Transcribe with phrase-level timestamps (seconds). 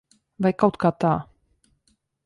[0.45, 1.13] Vai kaut kā tā.